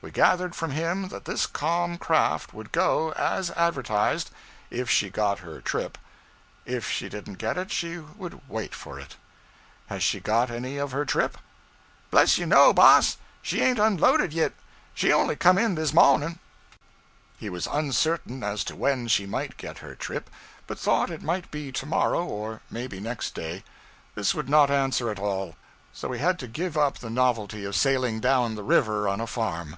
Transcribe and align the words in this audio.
We 0.00 0.12
gathered 0.12 0.54
from 0.54 0.70
him 0.70 1.08
that 1.08 1.24
this 1.24 1.44
calm 1.44 1.98
craft 1.98 2.54
would 2.54 2.70
go, 2.70 3.10
as 3.14 3.50
advertised, 3.50 4.30
'if 4.70 4.88
she 4.88 5.10
got 5.10 5.40
her 5.40 5.60
trip;' 5.60 5.98
if 6.64 6.88
she 6.88 7.08
didn't 7.08 7.34
get 7.38 7.58
it, 7.58 7.72
she 7.72 7.98
would 7.98 8.48
wait 8.48 8.76
for 8.76 9.00
it. 9.00 9.16
'Has 9.88 10.04
she 10.04 10.20
got 10.20 10.52
any 10.52 10.76
of 10.76 10.92
her 10.92 11.04
trip?' 11.04 11.36
'Bless 12.12 12.38
you, 12.38 12.46
no, 12.46 12.72
boss. 12.72 13.16
She 13.42 13.60
ain't 13.60 13.80
unloadened, 13.80 14.32
yit. 14.32 14.54
She 14.94 15.12
only 15.12 15.34
come 15.34 15.58
in 15.58 15.74
dis 15.74 15.92
mawnin'.' 15.92 16.38
He 17.36 17.50
was 17.50 17.66
uncertain 17.66 18.44
as 18.44 18.62
to 18.64 18.76
when 18.76 19.08
she 19.08 19.26
might 19.26 19.56
get 19.56 19.78
her 19.78 19.96
trip, 19.96 20.30
but 20.68 20.78
thought 20.78 21.10
it 21.10 21.22
might 21.24 21.50
be 21.50 21.72
to 21.72 21.86
morrow 21.86 22.24
or 22.24 22.60
maybe 22.70 23.00
next 23.00 23.34
day. 23.34 23.64
This 24.14 24.32
would 24.32 24.48
not 24.48 24.70
answer 24.70 25.10
at 25.10 25.18
all; 25.18 25.56
so 25.92 26.06
we 26.06 26.20
had 26.20 26.38
to 26.38 26.46
give 26.46 26.78
up 26.78 26.98
the 26.98 27.10
novelty 27.10 27.64
of 27.64 27.74
sailing 27.74 28.20
down 28.20 28.54
the 28.54 28.62
river 28.62 29.08
on 29.08 29.20
a 29.20 29.26
farm. 29.26 29.76